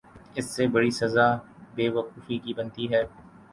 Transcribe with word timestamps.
اس 0.35 0.45
سے 0.55 0.63
بڑی 0.67 0.91
سزا 0.91 1.27
بے 1.75 1.85
وقوفی 1.89 2.37
کی 2.43 2.53
بنتی 2.53 2.85
ہے۔ 2.93 3.03